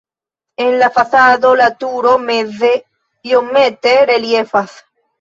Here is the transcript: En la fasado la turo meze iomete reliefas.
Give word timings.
En 0.63 0.79
la 0.79 0.89
fasado 0.95 1.51
la 1.61 1.69
turo 1.85 2.15
meze 2.31 2.73
iomete 3.31 3.97
reliefas. 4.13 4.79